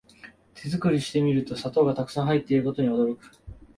[0.55, 3.29] 手作りしてみると砂糖がたくさん入ってることに驚く